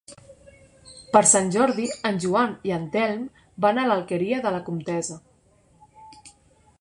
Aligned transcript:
Per 1.15 1.21
Sant 1.31 1.49
Jordi 1.55 1.83
en 2.11 2.17
Joan 2.23 2.55
i 2.69 2.73
en 2.79 2.89
Telm 2.95 3.21
van 3.67 3.81
a 3.81 3.85
l'Alqueria 3.91 4.43
de 4.47 4.57
la 4.57 4.63
Comtessa. 4.71 5.19